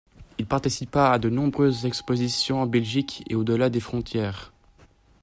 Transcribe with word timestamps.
Il 0.39 0.47
participa 0.47 1.11
à 1.11 1.19
de 1.19 1.29
nombreuses 1.29 1.85
expositions 1.85 2.59
en 2.63 2.65
Belgique 2.65 3.23
et 3.29 3.35
au-delà 3.35 3.69
des 3.69 3.79
frontières. 3.79 4.51